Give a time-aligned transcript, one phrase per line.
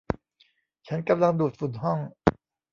[0.87, 1.99] ฉันกำลังดูดฝุ่นห้อง